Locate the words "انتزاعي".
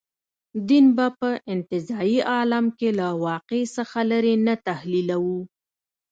1.53-2.17